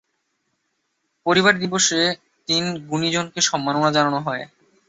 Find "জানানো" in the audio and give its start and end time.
3.91-4.19